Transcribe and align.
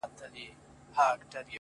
الوتني 0.03 0.45
کوي 0.95 1.43